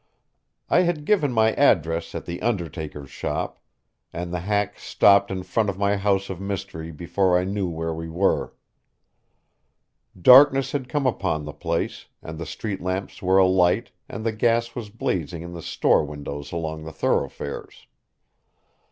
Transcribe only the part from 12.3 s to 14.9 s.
the street lamps were alight and the gas was